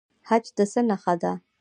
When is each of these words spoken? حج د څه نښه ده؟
حج 0.29 0.45
د 0.57 0.59
څه 0.71 0.81
نښه 0.89 1.13
ده؟ 1.21 1.31